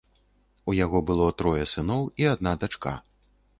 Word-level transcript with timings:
У 0.73 0.73
яго 0.77 1.01
было 1.09 1.27
трое 1.43 1.63
сыноў 1.73 2.01
і 2.25 2.29
адна 2.33 2.57
дачка. 2.67 2.97